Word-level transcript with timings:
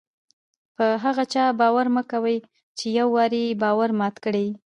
په 0.75 0.85
هغه 1.03 1.23
چا 1.33 1.45
باور 1.59 1.87
مه 1.95 2.03
کوئ! 2.11 2.37
چي 2.77 2.85
یو 2.99 3.07
وار 3.15 3.31
ئې 3.39 3.59
باور 3.63 3.89
مات 3.99 4.15
کړى 4.23 4.41
يي. 4.47 4.53